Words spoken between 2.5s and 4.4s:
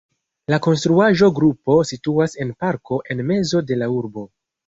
parko en mezo de la urbo.